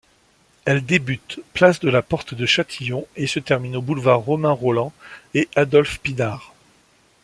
[0.65, 4.91] Elle débute place de la Porte-de-Châtillon et se termine aux boulevards Romain-Rolland
[5.35, 6.55] et Adolphe-Pinard.